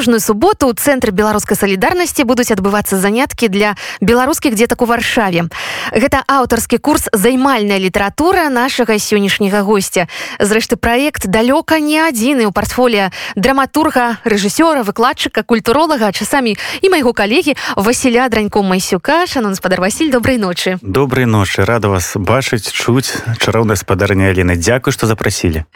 [0.00, 5.52] кожную суботу у цэнтры беларускай салідарнасці будуць адбывацца заняткі для беларускіх дзетак у варшаве.
[5.92, 10.08] Гэта аўтарскі курс займальная літаратура нашага сённяшняга гостя.
[10.40, 17.60] Зрэшты праект далёка не адзіны ў партфоліа драматурга рэжысёра выкладчыка культуролага часамі і майго калегі
[17.76, 20.80] Васіля дранько майсюка шанон спадар Васіль добрай ночы.
[20.80, 21.60] Добрай ночы.
[21.68, 23.20] Рада вас бачыць чуць.
[23.36, 25.68] Чароўная спадарня Алена Дякую што запрасілі.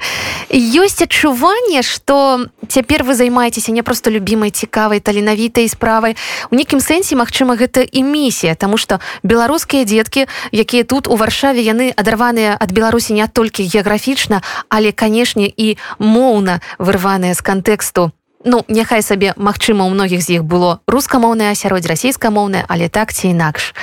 [0.49, 6.17] Ёсць адчуванне што цяпер вы займаецеся не просто любімай цікавай таленавітай справай.
[6.51, 11.59] У нейкім сэнсе Мачыма гэта і місія тому что беларускія дзеткі якія тут у варшаве
[11.59, 18.13] яны адарваныя ад беларусі не толькі геаграфічна але канешне і моўна вырваныя з кантэксту.
[18.45, 23.33] Ну, няхай сабе магчыма у многіх з іх было рускамоўнае асяроддзе расійскамоўнае але так ці
[23.33, 23.75] інакш.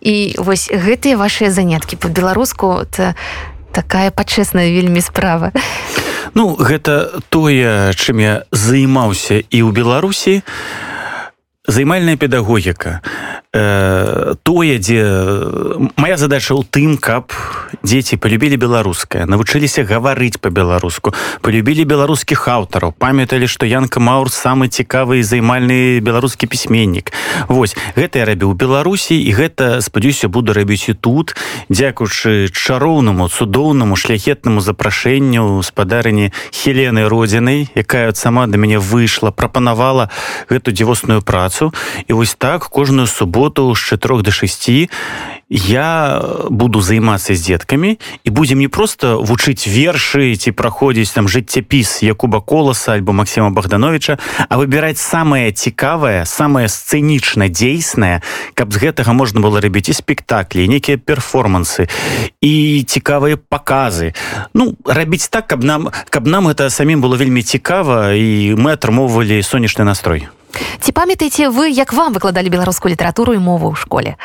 [0.00, 2.82] І вось гэтыя вашыя заняткі по-беларуску
[3.72, 5.54] такая пачэсная вельмі справа
[6.34, 10.42] Ну гэта тое чым я займаўся і ў беларусі
[11.68, 13.00] займальная педагогіка
[13.52, 15.04] э, тое дзе
[16.00, 17.28] моя задача ў тым каб
[17.84, 21.12] дзеці полюбілі беларускае навучыліся гаварыць по-беларуску
[21.44, 27.12] полюбілі беларускіх аўтараў памяталі што янка маур самы цікавы займальны беларускі пісьменнік.
[27.52, 31.36] Вось гэта я рабіў беларусі і гэта спадзяюся буду рабіць і тут
[31.68, 40.08] дзякуючы чароўнаму цудоўнаму шляхетнаму запрашэнню спадарыні хелены родзінай якая сама да мяне выйшла прапанавала
[40.48, 41.57] гэту дзівосную працу
[42.06, 44.70] і вось так кожную суботу з 4 до 6
[45.48, 52.04] я буду займацца з дзеткамі і будзем не просто вучыць вершы ці праходзіць там жыццяпіс
[52.04, 58.20] Якуба коласа альбо Масіма богдановича а выбіраць самае цікавае самае сцэнічна дзейснае
[58.52, 61.88] каб з гэтага можна было рабіць і спектаклі некія перформансы
[62.44, 64.12] і цікавыя показы
[64.52, 69.40] ну рабіць так каб нам каб нам это самім было вельмі цікава і мы атрымоўвалі
[69.40, 70.28] сонечны настрой.
[70.80, 74.16] Ці памятаеце вы як вам выкладалі беларускую літаратуру і мову ў школе?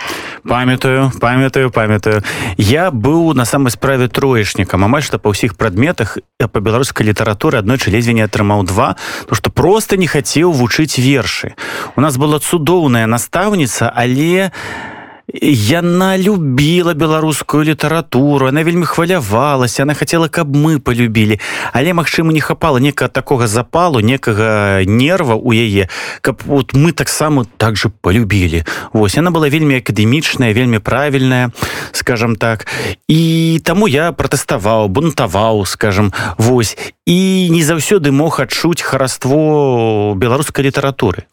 [0.44, 2.24] Памятаю памятаю памятаю.
[2.58, 7.92] Я быў на самай справе троечнікам амаль што па ўсіх прадметах па беларускай літаратуры аднойчы
[7.92, 8.96] ледзьве не атрымаў два
[9.28, 11.56] то што просто не хацеў вучыць вершы
[11.96, 14.93] у нас была цудоўная настаўніца але я
[15.32, 21.40] яна любіла беларускую літаратуру она вельмі хвалявалася она хотела каб мы полюбілі
[21.72, 25.88] але магчыма не хапала некага такога запалу некага нерва у яе
[26.22, 28.64] каб вот мы таксама так же полюбілі
[28.94, 31.52] Вось она была вельмі акадэмічная вельмі правільная
[31.92, 32.68] скажем так.
[33.08, 36.78] І таму я пратэставаў бунтаваў скажем Вось.
[37.06, 41.26] І не заўсёды мог адчуць хараство беларускай літаратуры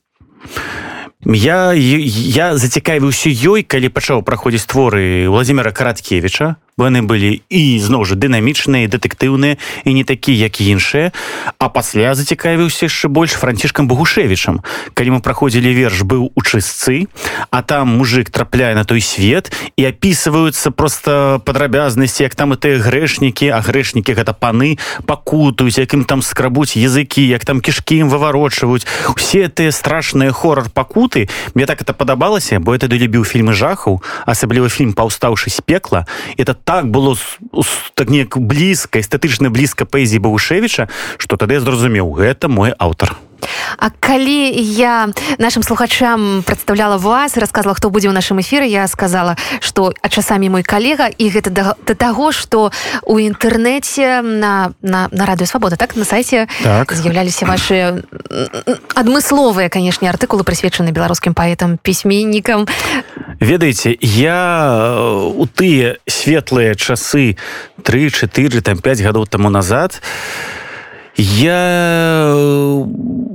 [1.25, 8.15] я я зацікавіўся ёй калі пачаў праходзіць творы владимира караткевича яны былі і зноў жа
[8.15, 11.13] дынамічныя дэтэктыўныя і не такі як іншыя.
[11.59, 14.63] А пасля зацікавіўся яшчэ больш францішкам багушевічам
[14.95, 17.11] калі мы праходзілі верш быў у чысцы
[17.51, 22.79] а там мужик трапляе на той свет і опісваюцца просто падрабязнасці як там і тыя
[22.79, 28.87] грэшнікі а грэшнікі гэта паны пакутаюць якім там скрабуць языкі як там кішкі ім выварочваюць
[29.17, 34.03] усе тыя страшныя хорар пакуты мне так это падабалася бо я тады любіў фільмы жахаў
[34.27, 36.07] асабліва фільм паўстаўшы з пекла
[36.39, 37.17] это там так было
[37.95, 40.87] так неяк блізка эстэтычна блізка паэзіі Бушевіча
[41.19, 43.19] што тады я зразумеў гэта мой аўтар
[43.79, 45.09] А калі я
[45.39, 50.49] нашим слухачам прадстаўляла вас рассказала хто будзе ў нашым эфіры я сказала что а часамі
[50.49, 55.77] мой калега і гэта да, да таго что у інтэрнэце на на, на радыё свабода
[55.77, 56.93] так на сайте так.
[56.93, 58.05] з'яўляліся ваши
[58.95, 62.67] адмысловыя канешне артыкулы прысвечаны беларускім паэтам пісьменнікам
[63.41, 64.97] ведаеце я
[65.35, 67.37] у тыя светлыя часы
[67.83, 70.60] 34 там 5 гадоў тому назад я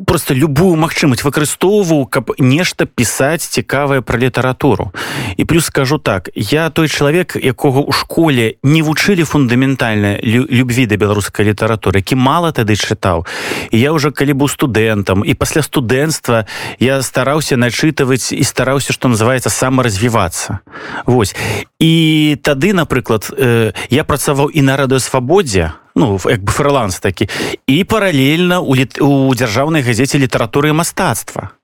[0.06, 4.94] просто любую магчымасць выкарыстоўваў каб нешта пісаць цікавае пра літаратуру.
[5.38, 10.96] І плюс скажу так я той чалавек якога ў школе не вучылі фундаментальна любві да
[10.96, 13.28] беларускай літаратуры які мала тады чытаў.
[13.72, 16.48] І я уже калі быў студэнтам і пасля студэнцтва
[16.80, 20.64] я стараўся начытываць і стараўся што называется самаразвівацца.
[21.06, 21.36] Вось.
[21.80, 27.30] І тады напрыклад э, я працаваў і на радыёсвабодзе ну як бы фрыланс такі.
[27.68, 29.02] І паралельна у, літ...
[29.02, 31.56] у дзяржаўнай газеце літаратуры і мастацтва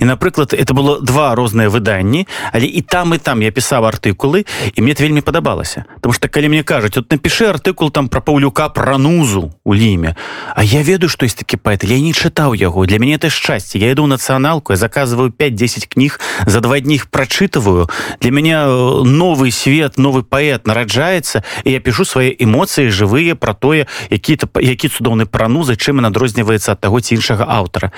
[0.00, 4.46] і напрыклад это было два розныя выданні але і там і там я пісаў артыкулы
[4.74, 8.68] і мне вельмі падабалася потому что калі мне кажуць от напиши артыкул там про паўлюка
[8.68, 10.16] про нузу у ліме
[10.54, 13.78] А я ведаю что есть такі паэт я не чытаў яго для мяне это шчасце
[13.78, 17.88] я иду нацыяналку я заказываю 5-10 кніг за два дні их прачытываю
[18.20, 23.54] для меня э, новый свет новый паэт нараджаецца і я пишу свае эмоцыі жывыя про
[23.54, 27.92] тое які-то які цудоўны пранузы чым он адрозніваецца ад таго ці іншага аўтара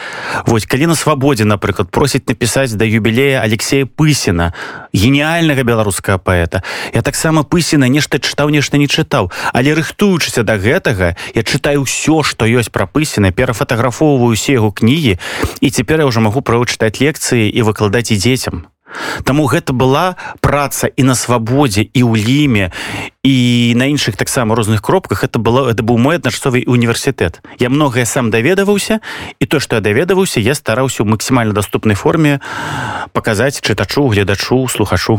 [0.47, 4.53] Вось калі на свабодзе напрыклад просіць напісаць да юбілея Алексея пысіна
[4.93, 6.63] гениальнага беларускага паэта.
[6.93, 9.33] Я таксама пысіна нешта чытаў нешта не чытаў.
[9.57, 15.19] Але рыхтуючыся до гэтага я чытаю ўсё что ёсць пра пысіна перафатаграфоўваю усе яго кнігі
[15.61, 18.69] і цяпер я ўжо магу правычытаць лекцыі і выкладаць і дзецям
[19.25, 22.71] Таму гэта была праца і на свабодзе і ў ліме
[23.27, 25.25] і на іншых таксама розных кропках.
[25.25, 27.43] Это было это быў мой адначасовы універсітэт.
[27.59, 29.01] Я многае сам даведаваўся
[29.41, 32.41] і то што я даведаваўся я стараўся ў максімальна доступнай форме
[33.13, 35.19] паказаць чытачу гледачу слухачу.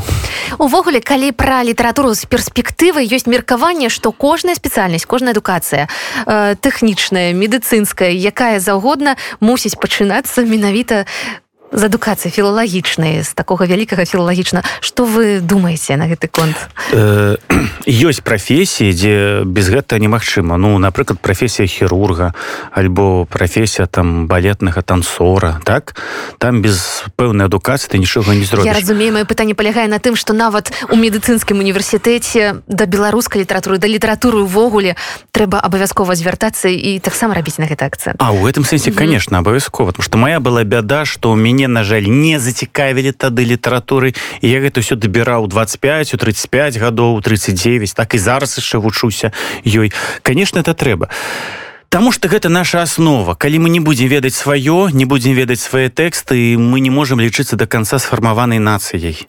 [0.58, 5.88] Увогуле калі пра літаратуру з перспектывы ёсць меркаванне што кожная спецыяльнасць кожная адукацыя
[6.26, 11.06] э, тэхнічная медыцынская якая заўгодна мусіць пачынацца менавіта
[11.72, 14.64] з адукацыі філалагічнай з такога вялікага філалагічна.
[14.80, 16.56] Что вы думаеце на гэты конт?
[16.92, 17.36] Э,
[17.86, 20.56] ёсць прафесіі дзе без гэта немагчыма.
[20.58, 22.34] Ну напрыклад прафесія хірурга
[22.72, 25.96] альбо прафесія там балетнага танцора так?
[26.40, 28.72] Там без пэўнай адукацыі ты нічога не зробіш.
[28.72, 33.88] Разумею мое пытанне палягае на тым что нават у медыцынскім універсітэце да беларускай літаратуры да
[33.88, 34.96] літаратуры увогуле
[35.36, 39.92] трэба абавязкова звяртацца і таксама рабіць на гэта акцент А у гэтым сэнсе конечно абавязкова
[39.92, 44.14] потому что моя была бяда что у мяне мяне на жаль не зацікавілі тады літаратуры.
[44.42, 49.34] І я гэта ўсё дабіраў 25 у 35 гадоў 39 так і зараз яшчэ вучуся
[49.66, 49.92] ёй.
[50.22, 51.10] Конечно это трэба.
[51.90, 53.34] Таму что гэта наша аснова.
[53.34, 57.58] Калі мы не будзем ведаць сваё не будзем ведаць свае тэксты мы не можемм лічыцца
[57.58, 59.26] до конца сфармаванай нацыяй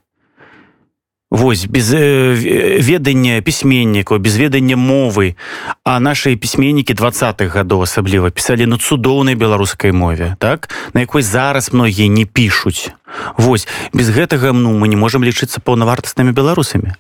[1.30, 5.36] Вось без э, ведання пісьменнікаў без ведання мовы.
[5.84, 10.72] А наши пісьменнікі двадцатых гадоў асабліва пісалі на цудоўнай беларускай мове так?
[10.94, 12.92] На якой зараз многія не пішуць.
[13.36, 16.96] Вось без гэтага ну мы не можемм лічыцца паўнавартаснымі беларусамі.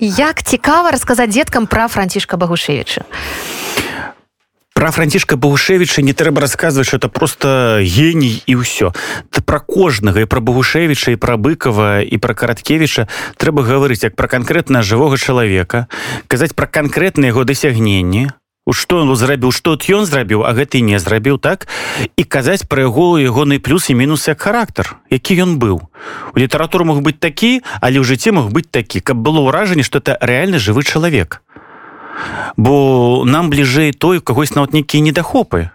[0.00, 3.04] Як цікава расказаць дзеткам пра францішка багушевіча
[4.78, 8.94] про францішка багушевича не трэба рассказывать что это просто гений і ўсё.
[9.44, 13.08] Про кожнага і про багушевича і про быкова і про караткевича
[13.42, 15.90] трэба гаварыць як про конкретна жывога чалавека
[16.28, 18.30] казаць про канкрэтныя яго дасягненні.
[18.70, 21.66] Что он зрабіў что ён зрабіў а гэты не зрабіў так?
[22.14, 25.90] І казаць про яго ягоны плюс і мінус як характар які ён быў.
[26.34, 29.98] У літаратуру мог быть такі але ў жыцці мог быть такі каб было ўражанне что
[29.98, 31.42] это реально жывы чалавек
[32.57, 35.69] бо нам бліжэй той когось нават нейкія недахопы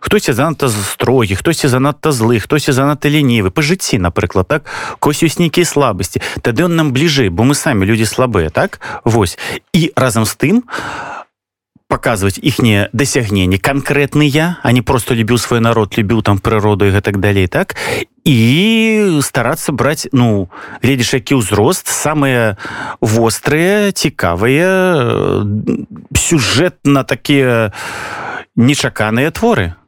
[0.00, 4.62] хтосьці занадта строгі хтосьці занадта злы хтосьці занадта лінівы па жыцці напрыклад так
[4.98, 9.38] кось ёсць нейкія слабасці тады он нам бліжэй бо мы самі людзі слабыя так вось
[9.72, 10.56] і разам з тым
[11.95, 17.23] Показывать іхнія дасягненні канкрэтныя а не просто любіў свой народ любіў там прыроду і гэтак
[17.23, 17.79] далей так.
[18.27, 20.51] І старацца браць ну
[20.83, 22.59] гледзіш які ўзрост самыя
[22.99, 24.67] вострыя цікавыя
[26.11, 27.71] сюжэтна такія
[28.59, 29.79] нечаканыя творы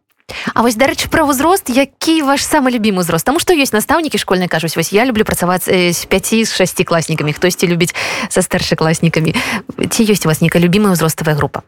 [0.53, 3.23] А вось дарэчы пра ўзрост які ваш самы любімы ўзрост?
[3.23, 7.31] Таму што ёсць настаўнікі школьныя кажуць вось я люблю працаваць з 5 з 6 класнікамі
[7.31, 7.95] хтосьці любіць
[8.27, 9.31] са старшакласнікамі
[9.87, 11.63] ці ёсць у вас нейкая любімая ўзроставая група?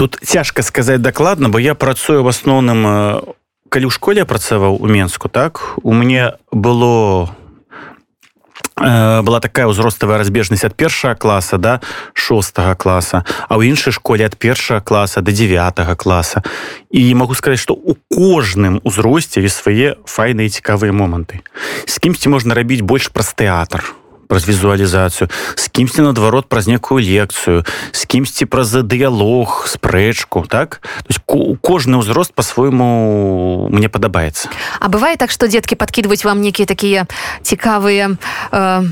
[0.00, 3.36] Тут цяжка сказаць дакладна бо я працую в асноўным
[3.68, 7.47] калі ў школе працаваў у менску так у мне было э,
[8.78, 11.80] была такая ўзроставая разбежнасць ад першага класа да
[12.14, 16.42] шостага класа а ў іншай школе ад першага класа до 9 класа
[16.90, 21.42] і могу сказаць что у кожным узросце ёсць свае файныя цікавыя моманты
[21.86, 23.97] з кімсьці можна рабіць больш праз тэатр у
[24.28, 30.84] праз візуалізацыю з кімсьці наадварот праз некую лекцыю з кімсьці праз дыялог спрэчку так?
[31.64, 34.52] Кожны ўзрост по-свойму мне падабаецца.
[34.80, 37.08] А бывае так што дзеткі падкідваюць вам нейкія такія
[37.42, 38.14] цікавыя
[38.52, 38.84] э,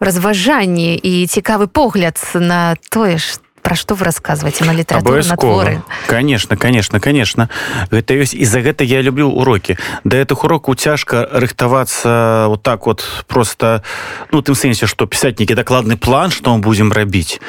[0.00, 4.64] разважанні і цікавы погляд на тое ж про что вы рассказываете?
[4.64, 5.82] На літаратуры на творы?
[6.06, 7.50] конечно конечно конечно.
[7.90, 9.76] Гэта ёсць і за гэта я люблю уроки.
[10.04, 13.82] Да этих урокаў цяжка рыхтавацца вот так вот просто
[14.30, 17.40] ну тым сэнсе что пісаць нейкі дакладны план что мы будем рабіць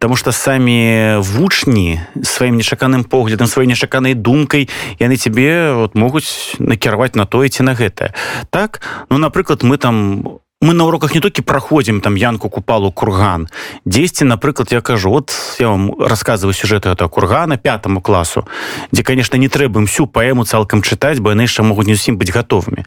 [0.00, 7.14] потому что самі вучні сваім нечаканым поглядам сваёй нечаканай думкай яны тебе вот могуць накіраваць
[7.14, 8.14] на тое ці на гэта
[8.48, 8.80] так
[9.10, 13.48] ну напрыклад мы там мы на уроках не толькі праходзім там янку купалу курган.
[13.84, 18.46] Дзесьці напрыклад я кажу вот я вам рассказываю сюжет этого кургана пятому класу
[18.90, 22.32] дзе конечно не трэба всю паэму цалкам чытаць бо яны яшчэ могуць не зусім быць
[22.32, 22.86] готовымі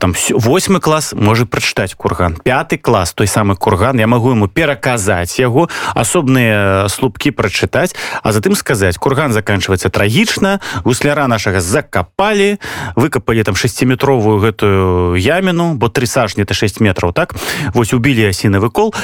[0.00, 2.36] там восьмы клас можа прачытаць курган.
[2.44, 8.54] Пятый клас той самы курган я магу ему пераказаць яго асобныя слупкі прачытаць а затым
[8.54, 12.58] сказаць курган заканчивается трагічна гусляра нашага закапалі
[12.96, 17.34] выкапалі там шестиметровую гэтую яміну бо три сажні это 6 метров так?
[17.74, 18.94] Вось убілі асінавы кол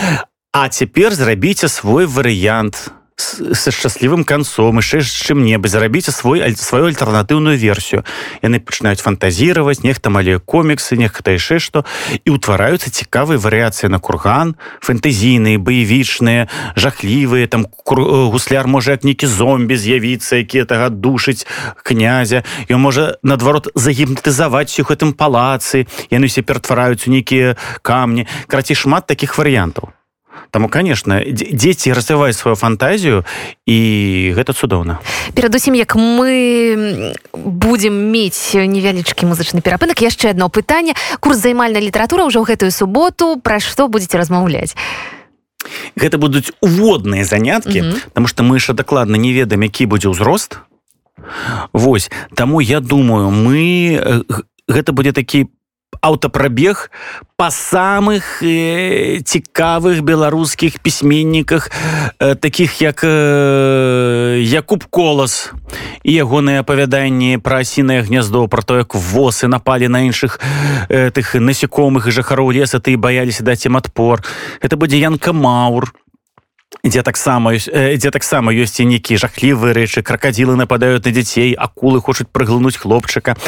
[0.52, 7.56] а цяпер зрабіце свой варыянт на са шчаслівым канцом яшчэ чым-небудзь зарабіце свой сваю альтэрнатыўную
[7.56, 8.04] версію
[8.42, 11.84] яны пачынаюць фантазіраваць нехта мале коміксы нехта яшчэ што
[12.24, 14.56] і ўтвараюцца цікавыя варыяцыі на курган.
[14.82, 21.46] Фэнтэзійныя баявічныя жахлівыя там гусляр можа як нейкі зомбі з'явіцца які тага душыць
[21.82, 22.42] князя.
[22.68, 29.06] Ён можа наадварот загіпнатызаваць у гэтым палацы яны все ператвараюць у нейкія камні карацей шмат
[29.06, 29.92] таких варыянтаў
[30.50, 33.24] Таму конечно дзеці развіваюць сваю фантазію
[33.66, 33.78] і
[34.36, 34.98] гэта цудоўна.
[35.34, 40.94] Перадусім як мы будемм мець невялічкі музычны перапынак яшчэ одно пытанне.
[41.20, 43.40] Курс займальная літаратура ўжо ў гэтую суботу.
[43.40, 44.76] Пра што будете размаўляць?
[45.96, 48.04] Гэта будуць уводныя заняткі mm -hmm.
[48.12, 50.58] потому что мы яшчэ дакладна не ведаем які будзе ўзрост.
[51.72, 54.24] Вось таму я думаю мы
[54.68, 55.46] гэта будзе такі
[56.02, 56.90] аўтапрабег
[57.38, 61.70] па самых э, цікавых беларускіх пісьменніках
[62.18, 65.52] э, таких як э, Якуб колас
[66.02, 70.42] і ягоныя апавяданні пра асінае гняздо про то як восы напалі на іншых
[70.90, 74.26] э, тых насекомых і жыхароў леса ты баяліся даць ім адпор.
[74.60, 75.94] Это будзе янка маур
[76.84, 80.02] дзе таксама дзе таксама ёсць і нейкія жахлівыя рэчы.
[80.02, 83.38] Кракадзілы нападаюць на дзяцей акулы хочуць прыглынуць хлопчыка.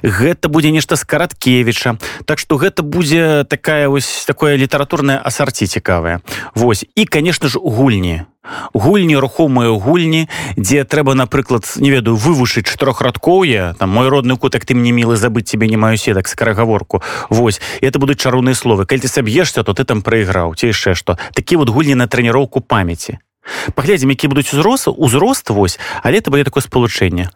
[0.00, 2.00] Гэта будзе нешта з караткевіча.
[2.24, 6.24] Так што гэта будзе такая вось такое літаратурнае асарці цікавае.
[6.56, 8.24] Вось і конечно ж гульні.
[8.72, 10.24] Гульні рухомыя гульні
[10.56, 13.76] дзе трэба напрыклад не ведаю вывушыць чатырохрадкоўе.
[13.78, 17.02] Там мой родны кутак ты мне мілы забыць тебе не маю седак скарагаворку.
[17.28, 18.86] Вось это будуць чароўныя словы.
[18.88, 21.18] Калі ты саб'ешся то ты там прайграў ці яшчэ што.
[21.36, 23.18] Такі вот гульні на трэніроўку памяці
[23.74, 27.30] паглядзім які будуць узрост узрост вось але это было такое спалучэнне.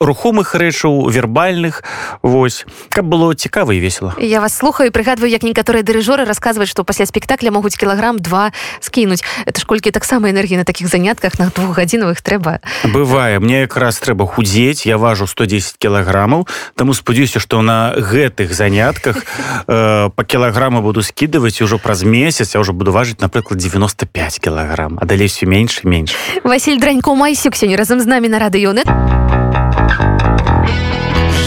[0.00, 1.82] Рухомых рэчаў вербальных
[2.22, 6.84] вось каб было цікава і весело я вас слухаю прыгадваю як некаторыя дырыжоры расказваюць што
[6.84, 9.24] пасля спектакля могуць кілаграм два скінуць.
[9.46, 12.60] Это ж колькі таксама энергіі на такіх занятках на двух гадзінавых трэба.
[12.84, 19.16] Бывае мне якраз трэба худзець я важу 110 кілаграмаў таму спадзяюся што на гэтых занятках
[19.66, 24.98] э, по кілаграму буду скідываць ужо праз месяц я ўжо буду важыць напрыклад 95 кілаграм.
[25.00, 26.12] А далей все менш менш
[26.44, 28.84] Васіль дранько майсюк сёння разам з намі на радыёны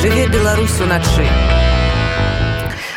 [0.01, 1.29] жыве беларусу начы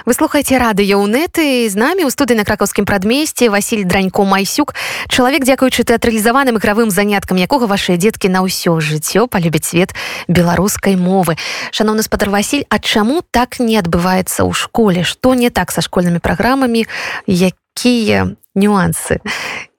[0.04, 4.76] Вы слухаеце радыё ўнеты з намі ў студыі на кракаўскім прадмесці Васіль дранько майсюк.
[5.08, 9.96] Чалавек дзякуючы тэатралізаваным ігравым заняткам якога вашыя дзеткі на ўсё жыццё палюбіць свет
[10.28, 11.40] беларускай мовы.
[11.73, 15.08] Шаноўны спадар Васіль А чаму так не адбываецца ў школе?
[15.08, 16.84] Што не так са школьнымі праграмамі
[17.25, 19.25] якія нюансы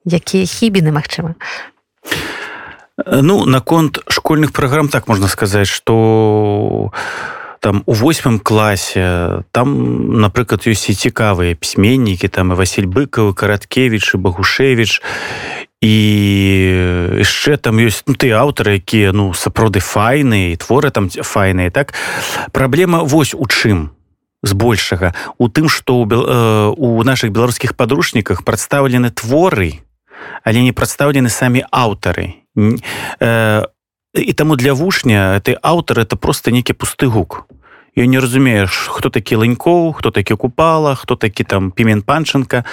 [0.06, 1.34] якія хібіны магчыма
[2.96, 6.92] ну наконт школьных праграм так можна сказаць что
[7.60, 14.14] там у восьмым класе там напрыклад ёсць і цікавыя пісьменнікі там і Васіль быкаў караткевич
[14.14, 15.02] і багушевич
[15.82, 15.96] і
[17.20, 21.92] яшчэ там ёсць ну, ты аўтары якія ну сапраўды файныя творы там файныя так?
[22.52, 23.90] Праблема вось у чым
[24.42, 25.12] збольшага?
[25.38, 29.85] У тым што у наших беларускіх падручніках прадстаўлены творы
[30.44, 32.42] але не прадстаўлены самі аўтары.
[32.56, 33.66] Э,
[34.16, 37.46] і таму для вучня ты аўтар это просто нейкі пусты гук.
[37.96, 42.64] Я не разумееш хто такі ланькоў хто такі купала хто такі там пімен панчынка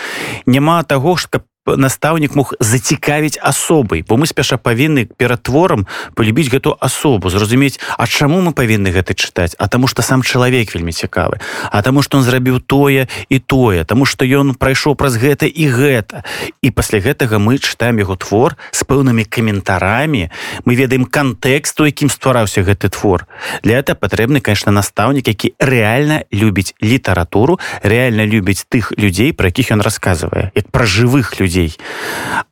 [0.46, 6.52] няма таго ж каб настаўнік мог зацікавіць асобай бо мы спяша павінны перад творам полюбіць
[6.52, 9.56] гэту асобу зразумець А чаму мы павінны гэта чытаць?
[9.60, 11.40] А таму что сам чалавек вельмі цікавы.
[11.72, 13.84] А таму что он зрабіў тое і тое.
[13.84, 16.24] Тому что ён прайшоў праз гэта і гэта.
[16.62, 20.32] І пасля гэтага мы чытаем яго твор з пэўнымі каментарамі.
[20.66, 23.28] Мы ведаем кантэкст у якім ствараўся гэты твор.
[23.64, 29.72] Для это патрэбны конечно настаўнік які реально любіць літаратуру реально любіць тых людзей про якіх
[29.72, 31.78] ён рассказывае як пра жывых людзей людзей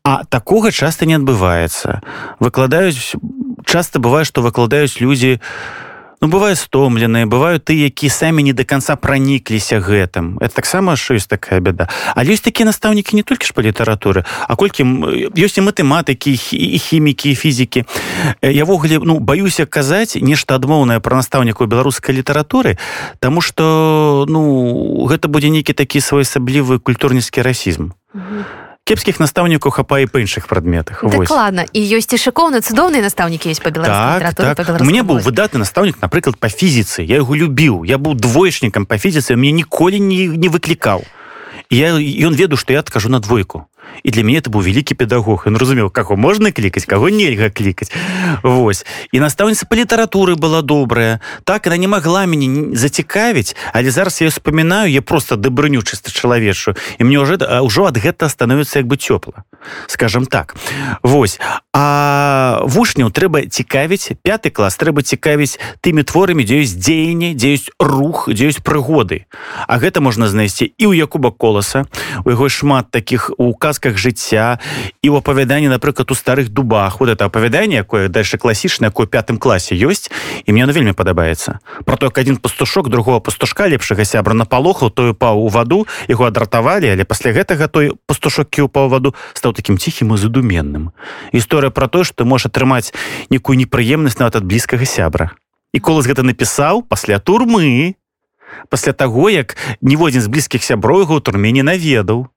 [0.03, 2.01] а такога часта не адбываецца
[2.39, 3.17] выкладаюць
[3.65, 5.39] часто бывае што выкладаюць людзі
[6.22, 10.38] ну бывае стомленыя бываюць ты які самі не до конца пранікліся гэтым.
[10.38, 11.89] Это таксама що ёсць такая беда.
[12.15, 14.86] Але ёсць такія настаўнікі не толькі ж па літаратуры а колькі
[15.34, 17.86] ёсць і матэматыкі і хімікі і фізікі
[18.41, 22.77] явогуле ну баюся казаць нешта адмоўнае пра настаўнікаў беларускай літаратуры
[23.20, 30.20] тому что ну гэта будзе нейкі такі своеасаблівы культурніцкі расізм а кепскіх настаўнікаў хапае па
[30.20, 34.82] іншых прадметах ладно і ёсць і шыкоўны цудоўныя настаўнікі есть па так, так.
[34.82, 39.36] мне быў выдатны настаўнік напрыклад па фізіцы я яго любіў я быў двоечнікам па фізіцы
[39.36, 41.06] мне ніколі не, не выклікаў
[41.70, 43.66] я ён веду што я адкажу на двойку
[44.04, 45.48] і для мяне это быў вялікі педагог.
[45.48, 47.92] Ён разумеў каго можна клікаць каго нельга клікаць
[48.44, 48.86] Вось.
[49.12, 51.20] І настаўніца па літаратуры была добрая.
[51.44, 56.76] Так она не могла мяне зацікавіць але зараз я вспоминаю я просто дабрыню чыста чалавечу
[57.00, 59.44] і мне уже ўжо ад гэта становіцца як бы цёпла
[59.88, 60.56] скажем так.
[61.04, 61.40] Вось.
[61.74, 67.70] А вучняў трэба цікавіць пятый клас трэба цікавіць тымі творамі дзе ёсць дзеянне дзе ёсць
[67.80, 69.26] рух дзе ёсць прыгоды.
[69.68, 71.86] А гэта можна знайсці і ў якуба коласа.
[72.26, 74.60] У яго шмат таких указ казках жыцця
[75.00, 77.00] і ў апавяданні напрыклад у старых дубах.
[77.00, 80.12] Вот это апавяданне якое дальше класічна якое пятым класе ёсць
[80.44, 81.63] і мне оно вельмі падабаецца.
[81.88, 86.28] Про то как один пастушок другого пастушка лепшага сябра напалохаў тою паў у ваду яго
[86.28, 90.92] адратавалі але пасля гэтага той пастушок па ваду стаў таким ціхім і задуменным.
[91.32, 92.92] Гісторыя про то что можа атрымаць
[93.32, 95.32] некую непрыемнасць нават ад блізкага сябра.
[95.72, 97.96] І колас гэта напісаў пасля турмы
[98.70, 102.28] пасля таго як ніводзін з блізкіх сяброў яго ў турме не наведаў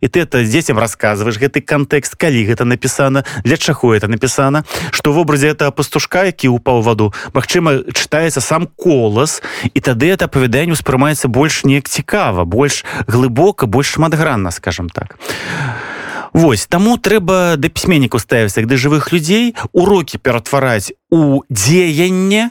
[0.00, 5.12] і ты это дзецям рассказываешь гэты контекст калі гэта написано для чаго это написано что
[5.12, 9.42] в образе этого пастушка які упаў ваду Мачыма чытаецца сам колас
[9.74, 15.18] і тады это апавяданне успрымаецца больш неяк цікава больш глыбока больш шматгранна скажем так.
[16.34, 22.50] Вось таму трэба да пісьменнікаў ставіцца як да жывых людзей урокі ператвараць у дзеянне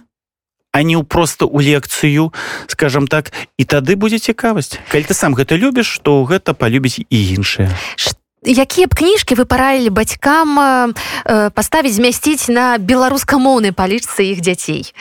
[0.74, 2.34] а не ў просто ў лекцыю
[2.68, 4.82] скажем так і тады будзе цікавасць.
[4.90, 7.70] Калі ты сам гэта любіш то гэта палюбіць і іншыя
[8.44, 14.92] якія б кніжкі вы параілі бацькам э, паставіць змясціць на беларускамоўнай палічцы іх дзяцей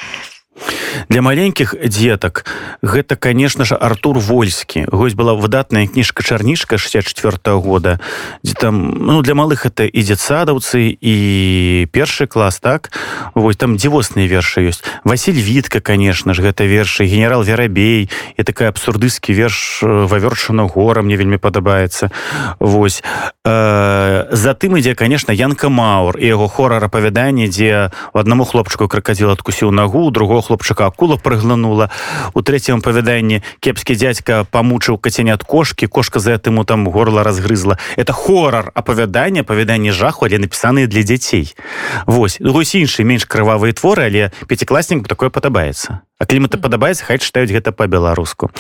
[1.09, 2.45] для маленькіх дзетак
[2.83, 4.87] гэта конечно же артур вольскі.
[4.89, 8.01] Гось была выдатная кніжка чарнішка 64 -го года
[8.45, 12.93] дзе там ну для малых это ідзе садаўцы і першы клас так?
[13.35, 14.85] Вось там дзівосныя вершы ёсць.
[15.05, 18.11] Василь вітка конечно ж гэта вершы генерал верабей.
[18.37, 22.11] І такая абсурдысцкі верш вавёрчана гора мне вельмі падабаецца.
[22.59, 23.03] Вось.
[23.45, 29.31] Э, затым ідзе конечно янка маур і яго хорар апавяданне дзе у аднаму хлопчыку кракадзіл
[29.31, 31.89] адкусіў нагу другого хлопчыка акула прыглянула
[32.37, 37.79] у трэцім павяданні кепскі дзядзька памучыў кацянят кошки кошка за этому там горла разгрызла.
[37.97, 41.57] Это хорар апавяданне павяданні жаху але напісаныя для дзяцей.
[42.05, 46.05] Вось вось іншы менш крывавыя творы але пяцікласнік такое падабаецца.
[46.21, 48.53] А клімата падабаецца хай чытаюць гэта по-беларуску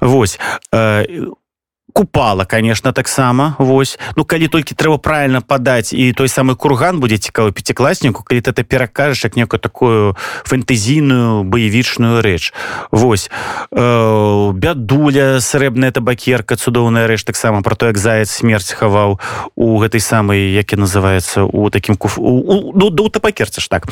[0.00, 0.40] Вось
[0.72, 1.36] у
[1.92, 3.98] купала конечно таксама Вось.
[4.16, 8.50] Ну калі толькі трэба правильно падаць і той самы курган будзе цікавы пяцікласніку калі ты
[8.50, 12.52] это перакажаш як некую такую фэнтэзійную баявічную рэч.
[12.90, 13.30] Вось.
[13.72, 19.20] Э, бядуля срэбная табакерка цудоўная рэч таксама про то як заяц смерць хаваў
[19.56, 23.88] у гэтай самай які называется у таким куф ну, до табакерца ж так.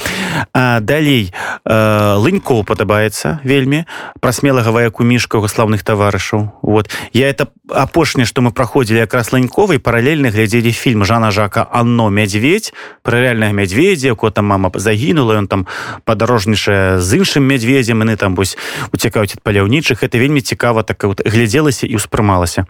[0.52, 1.32] А, далей
[1.64, 3.86] э, лынькоў падабаецца вельмі
[4.20, 6.52] пра смелага ваяку мішка у славных таварышаў.
[6.62, 6.90] Вот.
[7.12, 12.10] Я это а апошняе што мы праходзілі якраз ланьковай паралельна глядзелі фільм жана жака анно
[12.10, 12.74] мядзведь
[13.06, 15.66] пра рэальнага мядзведзя ко там мама загінула ён там
[16.04, 18.58] падарожнічае з іншым мядзведзем яны там вось
[18.92, 20.02] уцікаюць ад паляўнічых.
[20.02, 22.66] Это вельмі цікава так вот глядзелася і ўспрымалася.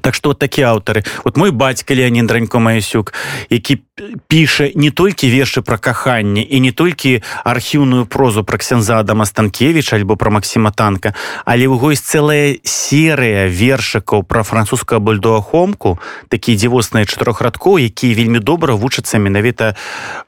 [0.00, 1.04] Так што вот такі аўтары.
[1.24, 3.12] Вот мой бацька Леонид ранько Маясюк
[3.50, 3.80] які
[4.28, 9.92] піша не толькі вершы пра каханне і не толькі архіўную прозу пра ксенза Адама станкевич
[9.92, 17.04] альбо пра Масіма танка але ўго есть целая серыя вершыкаў пра французскую бульдоахомку такія дзівосныя
[17.04, 19.76] чатырохрадкоў якія вельмі добра вучацца менавіта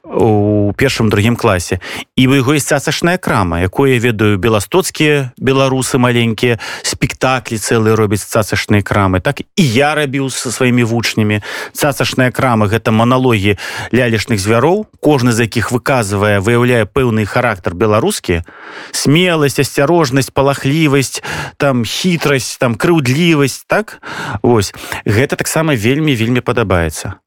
[0.03, 1.79] у першым другім класе.
[2.15, 8.83] І вы яго есть цацашная крама якое ведаю беластоцкія беларусы маленькія спектаклі цэлыя робяць цацашныя
[8.83, 9.19] крамы.
[9.19, 11.41] Так і я рабіў со сваімі вучнямі.
[11.73, 13.57] Цацашная крама гэта маналогі
[13.91, 18.43] лялішных звяроў кожны з якіх выказвае выяўляе пэўны характар беларускі.
[18.91, 21.21] Смеласць асцярожнасць палахлівасць
[21.57, 23.99] там хітрасць там крыўдлівасць так?
[24.41, 24.73] Ось
[25.05, 27.23] гэта таксама вельмі вельмі падабаецца.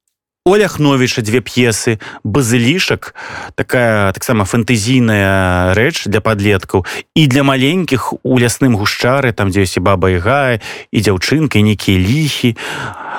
[0.46, 3.18] Оляхновіча две п'есы базылішак
[3.58, 6.86] такая таксама фэнтэзійная рэч для падлеткаў.
[7.18, 10.62] І для маленькіх у лясным гушчары там дзе ёсць і баба ігая
[10.94, 12.54] і дзяўчынка нейкія ліхі.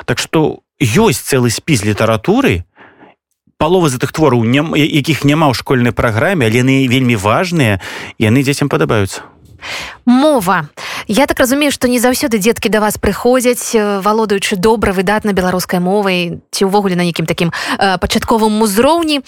[0.08, 2.63] Так што ёсць цэлы спіс літаратуры
[3.58, 4.46] палова з гэтых твораў
[4.78, 7.82] якіх няма ў школьнай праграме але яны вельмі важныя
[8.22, 9.26] яны дзецям падабаюцца.
[10.06, 10.70] Мова.
[11.08, 16.39] Я так разумею что не заўсёды дзеткі да вас прыходзяць валодаючы добра выдатна беларускай мовай
[16.52, 19.22] ці ўвогуле на нейкім такім пачатковым узроўні.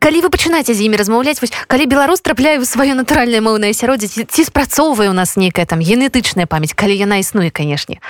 [0.00, 4.24] Калі вы пачынаеце з імі размаўляць вось калі беларус трапляе ў сваё натуральнае моўнае асяроддзе
[4.24, 8.00] ці, спрацоўвае у нас нейкая там генетычная памяць калі яна існуе канешне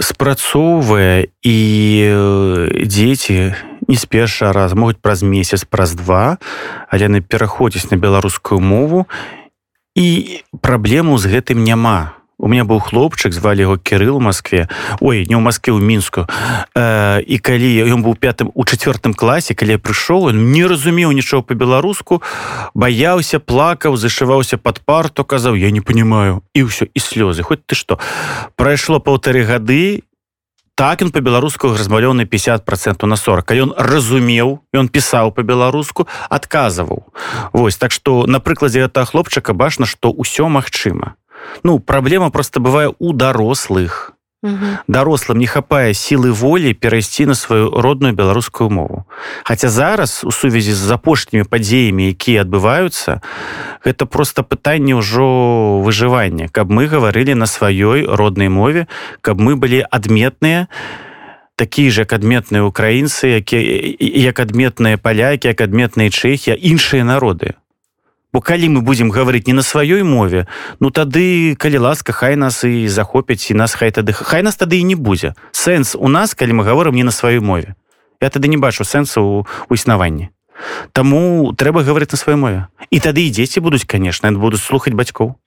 [0.00, 1.58] спрацоўвае і
[2.88, 3.52] дзеці
[3.84, 6.40] не з першы раз могуць праз месяц праз два.
[6.88, 9.04] Але яны пераходзяць на беларускую мову
[9.94, 14.68] і праблему з гэтым няма у меня быў хлопчык звалі яго кирилл Москве.
[15.00, 16.26] Ой не ў Москве ў мінску
[16.74, 21.12] э, і калі ён быў пятым у чавёртым класе калі я прыйшоў он не разумеў
[21.12, 22.22] нічого по-беларуску
[22.74, 27.42] баяўся плакаў зашываўся под парту казаў я не понимаю і ўсё і слёзы.
[27.42, 27.98] Хоть ты что.
[28.56, 30.02] Прайшло полторы гады
[30.74, 37.06] так ён по-беларуску размалёны 50 проценту на 40 ён разумеў ён пісаў по-беларуску адказваў
[37.52, 41.14] Вось так что на прыкладзе этого хлопчыка бачна что ўсё магчыма
[41.62, 44.14] ну праблема просто бывае у дарослых
[44.88, 49.04] дарослым не хапае сілы волі перайсці на сваю родную беларускую мову
[49.44, 53.24] Хаця зараз у сувязі з апошнімі падзеямі якія адбываюцца
[53.84, 58.86] гэта просто пытанне ўжо выжывання каб мы гаварылі на сваёй роднай мове
[59.24, 60.68] каб мы былі адметныя
[61.56, 63.64] такія ж як адметныя украінцы якія
[64.28, 67.56] як адметныя палякі як адметныя чэхія іншыя народы
[68.34, 70.50] бо калі мы будзем гаварыць не на сваёй мове
[70.82, 74.82] ну тады калі ласка хай нас і захопяць і нас хай тады хай нас тады
[74.82, 75.38] і не будзе.
[75.54, 77.78] Сэнс у нас калі мы гаворым не на сваёй мове.
[78.20, 80.34] Я тады не бачу сэнсу у існаванні.
[80.92, 82.66] Таму трэба гаварыць на сваёй мове.
[82.90, 85.38] І тады і дзеці будуць канешне будуць слухаць бацькоў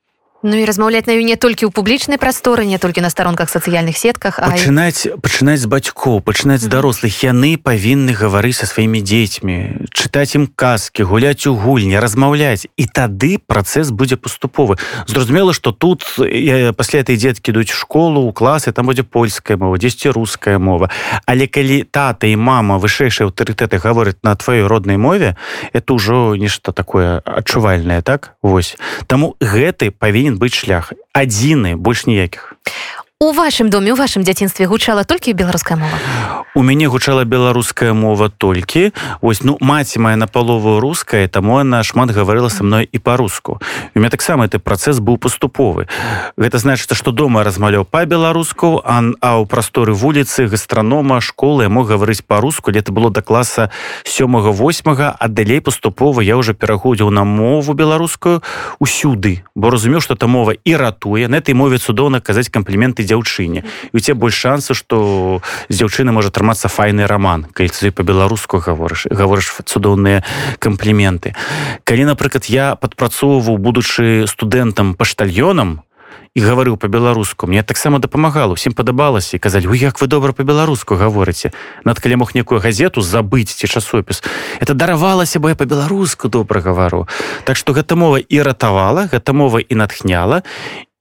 [0.43, 4.38] Ну і размаўляць на не толькі ў публічнай прасторы не толькі на старонках сацыяльных сетках
[4.38, 5.17] пачынаць а...
[5.17, 11.10] пачынаць з бацькоў пачынаць з дарослых яны павінны гаварыць са сваімі дзецьмі чытаць ім казкі
[11.10, 14.78] гуляць у гульні размаўляць і тады працэс будзе паступовы
[15.10, 19.78] зразумела што тут я, пасля этой дзеткі ідуць школу у класы там будзе польская мова
[19.78, 20.89] дзесьці руская мова.
[21.26, 25.36] Але калі тата і мама вышэйшыя аўтарытэты гавораць на тваёй роднай мове
[25.73, 28.36] это ўжо нешта такое адчувальнае так?
[28.43, 28.76] Вось.
[29.08, 32.54] Таму гэты павінен павінен быць шлях адзіны больш ніякіх
[33.20, 35.98] у вашым доме у вашым дзяцінстве гучала толькі беларуская мова?
[36.54, 38.94] У мяне гучала беларуская мова толькі.
[39.22, 43.58] Ось ну маці моя на палову руская таму она шмат гаварыла са мной і по-руску
[43.96, 45.88] у меня таксама ты працэс быў паступовы.
[46.38, 52.22] Гэта значыцца што дома размаўляў па-беларуску а ў прасторы вуліцы гастранома школы я мог гаварыць
[52.22, 53.72] по-руску лета было да класа
[54.06, 58.44] сёмага восьмага а далей паступова я уже пераходзіў на мову беларускую
[58.78, 59.42] усюды.
[59.56, 61.28] Бо разумеў что та мова і ратуе.
[61.28, 63.63] На этой мове цудоўна казаць кампліменты дзяўчыне.
[63.63, 65.39] І у цябе больш шансу што
[65.72, 70.24] з дзяўчыны можа трымацца файны роман калі ты по-беларуску гаворыш гаворыш цудоўныя
[70.60, 71.34] кампліменты.
[71.88, 75.88] Калі напрыклад я падпрацоўваў будучы студэнтам паштальёнам
[76.38, 81.50] і гаварыў по-беларуску мне таксама дапамагала усім падабалася і казалі як вы добра по-беларуску гаворыце
[81.84, 84.22] над калі мог некую газету забыць ці часопіс.
[84.62, 87.08] Это даравалася бы я по-беларуску добра гавару
[87.43, 90.43] так что гэта мова і ратавала гэта мова і натхняла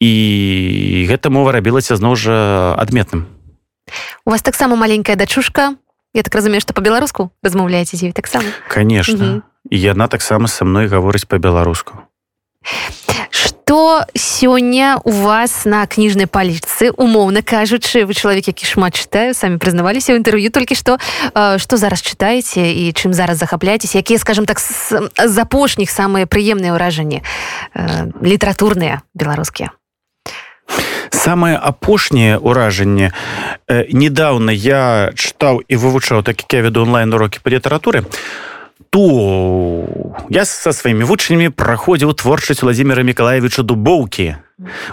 [0.01, 3.27] і гэта мова рабілася зноў жа адметным.
[4.25, 5.77] У вас таксама маленькая дачушка.
[6.15, 8.49] Я так разумею што по-беларуску размаўляеце дзе таксама?
[8.69, 9.43] Конечно.
[9.71, 12.07] І яна таксама са мной гаворыць по-беларуску
[13.67, 19.59] что сёння у вас на кніжнай палічцы умоўна кажучы вы чалавек які шмат чытаю самі
[19.59, 21.03] прызнаваліся ў інтэрв'ю толькі што
[21.35, 23.99] што зараз чытаеце і чым зараз захапляецесь?
[23.99, 27.27] Якія скажем так з апошніх самыя прыемныя ўражанні
[28.23, 29.75] літаратурныя беларускія
[31.27, 33.11] самае апошняе ўражанне.
[33.67, 38.07] Э, недавно я чытаў і вывучаў так як я веду онлайн урокі па літаратуры.
[38.91, 39.03] То
[40.31, 44.39] я са сваімі вучнямі праходзіў творчасць владимира миколаевича дубоўкі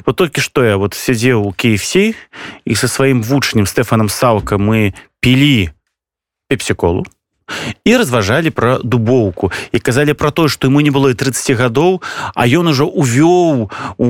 [0.05, 2.17] вот толькі што я вот сядзеў у кфс
[2.65, 5.69] і со сваім вучнем стэфанам салка мы пілі
[6.49, 7.05] пепсіколу
[7.85, 12.01] і разважалі пра дубоўку і казалі пра тое што ему не было і 30 гадоў
[12.35, 14.07] а ён ужо увёў у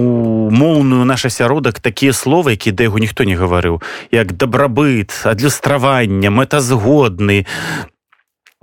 [0.49, 7.45] моўную наш асяродак такія словы які да яго ніхто не гаварыў як дабрабыт адлюстравання мэтазгодны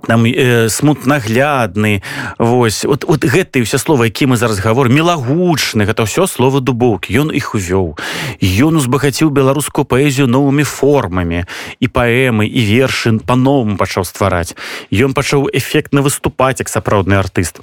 [0.07, 2.01] там э, смутнаглядны.
[2.37, 7.13] Вось вот, вот гэты ўсе словы які мы зараз гавор мелагучны гэта ўсё слова дубоўкі.
[7.13, 7.97] Ён іх увёў.
[8.41, 11.45] Ён узбагаціў беларускую паэзію новымі формамі.
[11.79, 14.55] І паэмы і вершы па-новому пачаў ствараць.
[14.89, 17.61] Ён пачаў эфектна выступаць як сапраўдны артыст.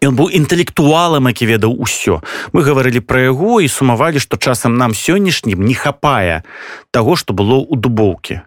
[0.00, 2.24] Ён быў інтэлектуалам які ведаў усё.
[2.52, 6.40] Мы гаварылі пра яго і сумавалі што часам нам сённяшнім не хапае
[6.90, 8.40] таго што было ў дубоўкі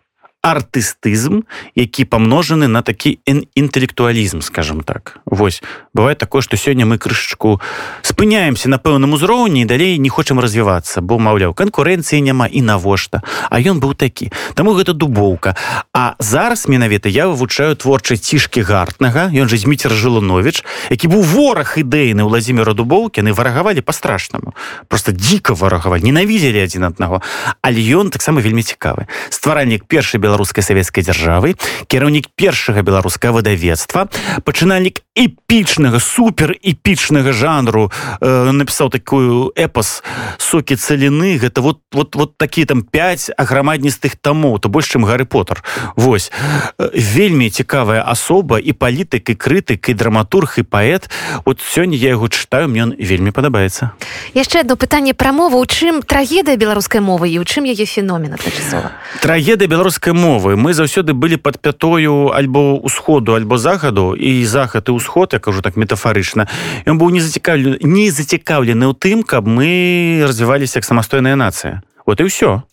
[0.51, 1.43] артыстызм
[1.75, 3.19] які памножаны на такі
[3.55, 5.19] інтэлектуалізм скажем так.
[5.25, 5.61] Вось
[5.93, 7.61] бывает такое что сёння мы крышачку
[8.01, 13.21] спыняемся на пэўным узроўні далей не хочам развівацца бо маўляў канкурэнцыі няма і навошта.
[13.49, 14.31] А ён быў такі.
[14.53, 15.55] Таму гэта дубоўка.
[15.93, 21.77] А зараз менавіта я вывучаю творчай цішкі гартнага ён же зміцер жылунович які быў вораг
[21.77, 24.53] ідэйны владимира дубоўкіны варагавалі по-страшнаму
[24.87, 27.21] просто дико варагаваць ненавідзелі адзін аднаго.
[27.61, 29.07] Але ён таксама вельмі цікавы.
[29.29, 31.57] Стваральнік першай беларускай савецкай дзяржавы
[31.89, 34.05] кіраўнік першага беларускага выдавецтва
[34.45, 37.89] пачынальнік эпічнага супер эпічнага жанру
[38.21, 40.05] э, напісаў такую эпос
[40.37, 45.25] сокі цаліны гэта вот вот вот такі там 5 аграмадністых тамоў то больш чым гары
[45.25, 46.31] поттер Вось.
[46.77, 51.09] Э, вельмі цікавая асоба і палітык і крытык і драматург і паэт.
[51.45, 53.97] Вот сёння я яго чытаю мне вельмі падабаецца.
[54.37, 55.57] Яшчэ одно пытанне пра мову.
[55.57, 60.73] У чым трагедыя беларускай мовы і у чым яе феномена часова трагедыя беларускай мовы мы
[60.73, 65.77] заўсёды былі под пятою альбо усходу альбо захаду і захад і ўсход я кажу так
[65.77, 66.47] метафарычна
[66.85, 71.81] ён быў не зацікаўлен не зацікаўлены ў тым каб мы развіваліся як самастойная нацыя.
[72.05, 72.63] Вот і ўсё.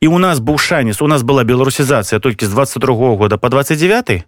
[0.00, 4.26] І у нас быў шанец у нас была беларусізацыя толькі з 22 года по 29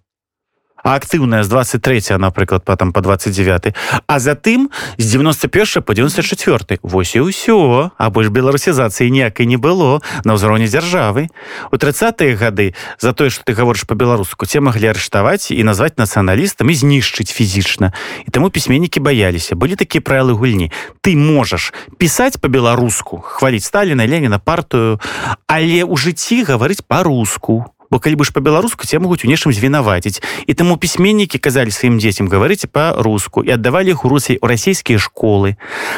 [0.84, 3.74] актыўная з 23 напрыклад потом по 29
[4.06, 7.90] а затым з 91 по 94 восьось і ўсё.
[7.96, 11.28] А больш беларусізацыі ніякай не было на ўзроўні дзяржавы.
[11.72, 16.70] У 30-е гады за тое что ты гаворыш по-беларуску те маглі арыштаваць і назваць нацыяналістам
[16.70, 17.92] і знішчыць фізічна.
[18.26, 19.56] І таму пісьменнікі баяліся.
[19.56, 20.72] Былі такія правілы гульні.
[21.00, 25.00] Ты можаш пісаць по-беларуску хваліць сталіна леніна партыю
[25.46, 30.22] але ў жыцці гаварыць по-руску у бо калі будешь по-беларуску те могуць у нечым звінаваціць.
[30.46, 34.98] І таму пісьменнікі казалі сваім дзецям гаварыце па-руску і аддавалі іх у русей у расійскія
[34.98, 35.57] школы.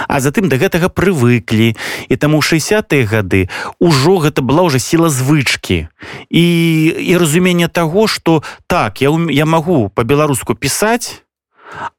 [0.08, 1.76] А затым да гэтага прывыклі.
[2.08, 3.48] І таму 60-тые гады
[3.80, 5.88] ўжо гэта была уже сіла звычки
[6.30, 6.44] і
[6.86, 11.22] і разумение того что так я я могу по-беларуску пісаць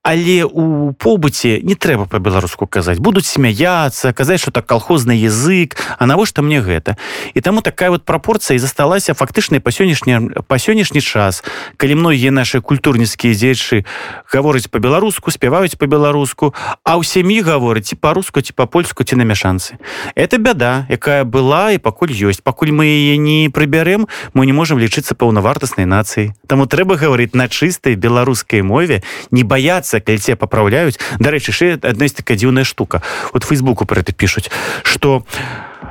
[0.04, 3.00] але у побыце не трэба по-беларуску казаць.
[3.00, 6.98] Будуць смяяться казаць что так колхозны язык а навошта мне гэта?
[7.34, 11.44] І таму такая вот прапорцыя і засталася фактычнай па сённяшні па сённяшні час.
[11.78, 13.86] Калі многія наши культурніцкія дзечы
[14.32, 16.54] гаворыць по-беларуску спяваюць по-беларуску
[16.84, 19.78] а ў сям'і гаворыць па-руску ці па-польску ці на мяшанцы.
[20.16, 22.42] Это бяда якая была і пакуль ёсць.
[22.44, 27.48] Пакуль мы яе не прыбярэм мы не можемм лічыцца паўнавартаснай нацыі Таму трэба гаварыць на
[27.48, 33.02] чыстай беларускай мове не бояться баяцца калі тебе папраўляюць дарэчы ше адна такая дзіўная штука.
[33.34, 34.50] Вот фейсбуку про это пишутць
[34.84, 35.24] что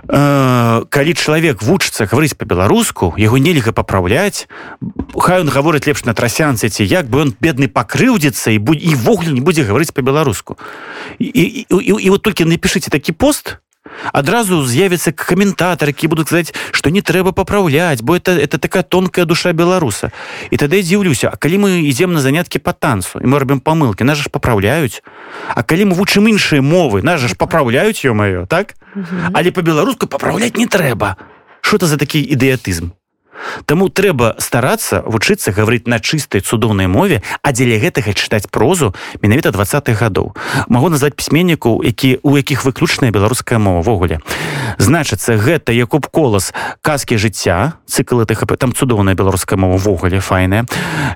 [0.09, 4.49] э, калі чалавек вучыцца гаварыць по-беларуску яго нельга папраўляць
[5.15, 9.33] хай он гаворыць лепш на трасянцы ці як бы он бедны пакрыўдзіцца і будь івогуле
[9.33, 10.59] не будзе гаварыць по-беларуску
[11.19, 13.59] і, і, і, і вот толькі напишите такі пост
[14.13, 19.25] адразу з'явятся каментатары які будуць сказать что не трэба папраўляць бо это это такая тонкая
[19.25, 20.13] душа беларуса
[20.51, 24.05] і тады дзіўлюся А калі мы ідзем на заняткі по танцу і мы робім помылки
[24.05, 25.03] нас ж папраўляюць
[25.55, 28.75] А калі мы вучым іншыя мовы нас ж папраўляюць ё маё так
[29.33, 31.17] але по-беларуску папраўляць не трэба
[31.61, 33.00] что это за такі ідэатызм
[33.65, 39.51] Таму трэба старацца вучыцца гаварыць на чыстай цудоўнай мове, а дзеля гэтага чытаць прозу менавіта
[39.51, 40.35] двадцатых гадоў.
[40.69, 44.21] Магу назваць пісьменнікаў, які у якіх выключная беларуская мова ввогуле.
[44.79, 50.67] Значыцца гэта Якуб колас казкі жыцця цыкл ТХП там цудоўная беларуская мова ввогуле файная.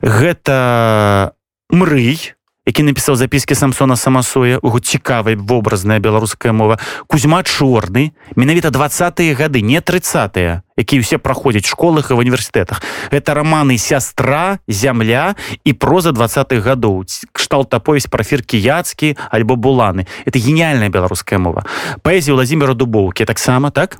[0.02, 1.34] Гэта
[1.70, 2.34] мрый,
[2.66, 9.61] які напісаў запіскі самсона самасоя у цікавай вобразная беларуская мова кузьма чорны менавіта двадцатые гады
[9.61, 12.83] не тридцатые якія ўсе праходзяць школах і в універсітэтах.
[13.11, 17.05] Это романы сястра зямля і проза двадцатых гадоў.
[17.33, 21.64] Кшталт аповесць пра фіркі яцкі альбо буланы это гениальная беларуская мова.
[22.03, 23.98] Паэзія владимира дубоўкі таксама так?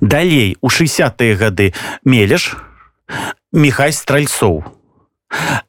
[0.00, 1.74] Далей у 60-тые гады
[2.04, 2.56] мелеш
[3.52, 4.64] мехай стральцоў.
[4.64, 4.81] у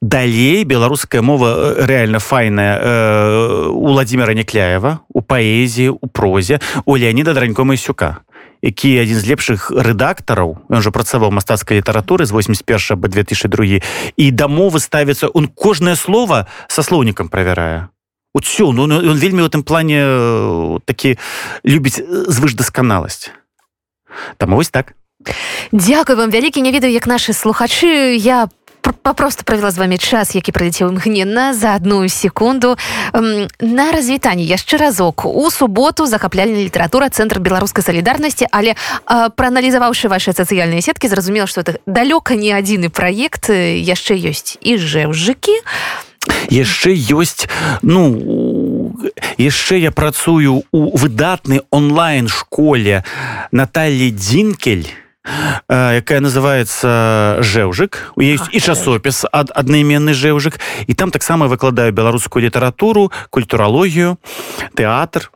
[0.01, 6.97] далей беларуская мова э, реально файная э, у владимира некляева у паэзіі у прозе у
[6.97, 8.23] леоніда дранько масюка
[8.63, 13.83] які адзін з лепшых рэдактараў жа працаваў мастацкай літаратуры з 81 по 2002
[14.15, 17.91] і дамовы ставіцца он кожнае слово са слоўнікам правярае.
[18.33, 21.19] Ўсё ну, ну ён вельмі в этом плане э, такі
[21.67, 21.99] любіць
[22.31, 23.29] звыш дасканаласць.
[24.39, 24.95] Там вось так.
[25.71, 28.15] Дякую вам вялікі не ведаю як наши слухачы.
[28.15, 32.77] Я по папросту правіла з вами час які пралецеў імгненна за одну секунду.
[33.59, 35.25] На развітанне яшчэ разок.
[35.25, 38.75] У суботу захапляльная літаратура цэнтр беларускай салідарнасці але
[39.07, 45.55] прааналізаваўшы ваши сацыяльныя сеткі зразумела что это далёка не адзіны праект яшчэ ёсць і жэўжыкі
[46.49, 47.47] яшчэ ёсць
[47.81, 48.95] ну
[49.37, 53.03] яшчэ я працую у выдатнай онлайн школе
[53.51, 54.87] Натальі дзінкель
[55.69, 62.43] якая называется жэўжык у есть і часопіс ад аднайменны жэўжык і там таксама выкладаю беларускую
[62.43, 64.17] літаратуру культуралогію
[64.75, 65.31] тэатр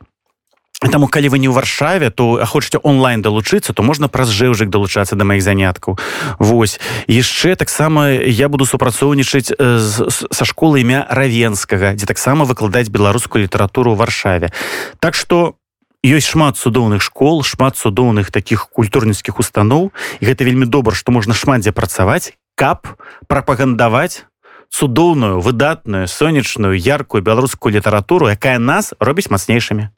[0.78, 5.18] Таму калі вы не ў варшаве то хочаце онлайн далучыцца то можна праз жэўжык далучацца
[5.18, 5.98] да маіх заняткаў
[6.38, 6.78] Вось.
[7.10, 13.98] Яшчэ таксама я буду супрацоўнічаць са школы імя равенскага дзе таксама выкладаць беларускую літаратуру ў
[13.98, 14.54] варшаве.
[15.02, 15.58] Так што
[16.06, 19.90] ёсць шмат цудоўных школ шмат цудоўных таких культурніцкіх устаноў.
[20.20, 22.86] І гэта вельмі добра што можна шмат дзе працаваць каб
[23.30, 24.26] прапагандаваць
[24.70, 29.88] цудоўную выдатную сонечную яркую беларускую літаратуру якая нас робіць мацнейшымі.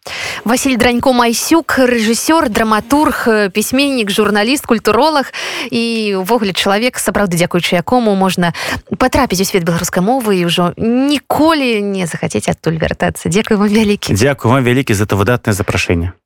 [0.44, 5.24] Василь дранько майсюк рэжысёр драматург пісьменнік журналіст культуролог
[5.70, 8.54] і увогуле чалавек сапраўды дзякуючы якому можна
[8.98, 13.28] патрапіць у свет беларускай мовы і ўжо ніколі не захацець адтуль вяртацца.
[13.28, 14.14] Дзякую вам вялікі.
[14.14, 16.12] Дзякую вам вялікі за это выдатнае запрашэнне